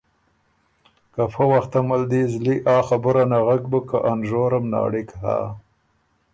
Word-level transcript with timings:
که 1.13 1.23
فۀ 1.33 1.43
وخته 1.51 1.79
مل 1.87 2.03
دی 2.11 2.21
زلی 2.31 2.55
آ 2.75 2.77
خبُره 2.87 3.23
نغک 3.31 3.63
بُک 3.71 3.85
که 3.89 3.97
ا 4.09 4.11
نژورم 4.19 4.65
ناړِک 4.71 5.09
هۀ۔ 5.21 5.35